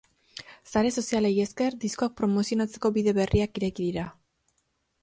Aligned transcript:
Sare 0.73 0.89
sozialei 0.95 1.31
esker, 1.43 1.77
diskoak 1.85 2.17
promozionatzeko 2.23 2.93
bide 2.99 3.15
berriak 3.21 3.63
ireki 3.63 3.89
dira. 3.91 4.11